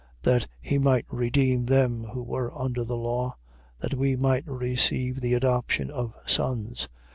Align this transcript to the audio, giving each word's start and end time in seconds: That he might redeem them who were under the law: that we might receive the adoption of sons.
That 0.23 0.47
he 0.59 0.79
might 0.79 1.05
redeem 1.11 1.67
them 1.67 2.05
who 2.05 2.23
were 2.23 2.51
under 2.59 2.83
the 2.83 2.97
law: 2.97 3.37
that 3.81 3.93
we 3.93 4.15
might 4.15 4.47
receive 4.47 5.21
the 5.21 5.35
adoption 5.35 5.91
of 5.91 6.15
sons. 6.25 6.87